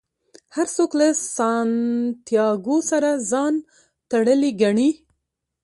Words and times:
هر 0.55 0.67
څوک 0.75 0.91
له 0.99 1.07
سانتیاګو 1.35 2.77
سره 2.89 3.09
ځان 3.31 3.53
تړلی 4.11 4.51
ګڼي. 4.61 4.89